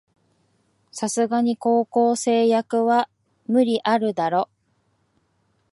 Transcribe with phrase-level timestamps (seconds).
[0.91, 3.07] さすがに高校生役は
[3.45, 4.49] 無理あるだろ